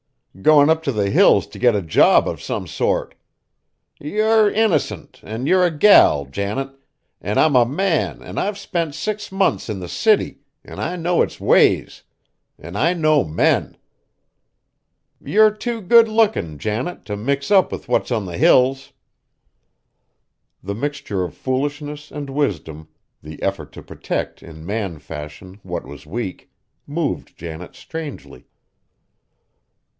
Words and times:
Goin' 0.41 0.69
up 0.69 0.81
t' 0.81 0.91
the 0.91 1.11
Hills 1.11 1.45
t' 1.45 1.59
get 1.59 1.75
a 1.75 1.81
job 1.81 2.27
of 2.27 2.41
some 2.41 2.65
sort! 2.65 3.13
Yer 3.99 4.49
innercint, 4.49 5.19
an' 5.23 5.45
yer 5.45 5.63
a 5.63 5.69
gal, 5.69 6.25
Janet, 6.25 6.71
an' 7.19 7.37
I'm 7.37 7.55
a 7.55 7.65
man 7.65 8.23
an' 8.23 8.39
I've 8.39 8.57
spent 8.57 8.95
six 8.95 9.31
months 9.31 9.69
in 9.69 9.79
the 9.79 9.89
city 9.89 10.39
an' 10.63 10.79
I 10.79 10.95
know 10.95 11.21
its 11.21 11.39
ways, 11.39 12.01
an' 12.57 12.75
I 12.77 12.93
know 12.93 13.23
men! 13.25 13.77
Yer 15.23 15.51
too 15.51 15.81
good 15.81 16.07
lookin', 16.07 16.57
Janet, 16.57 17.05
t' 17.05 17.15
mix 17.15 17.51
up 17.51 17.71
with 17.71 17.87
what's 17.87 18.09
on 18.11 18.25
the 18.25 18.37
Hills." 18.39 18.93
The 20.63 20.73
mixture 20.73 21.23
of 21.23 21.35
foolishness 21.37 22.09
and 22.09 22.29
wisdom, 22.31 22.87
the 23.21 23.39
effort 23.43 23.71
to 23.73 23.83
protect 23.83 24.41
in 24.41 24.65
man 24.65 24.97
fashion 24.97 25.59
what 25.61 25.85
was 25.85 26.07
weak, 26.07 26.49
moved 26.87 27.37
Janet 27.37 27.75
strangely. 27.75 28.47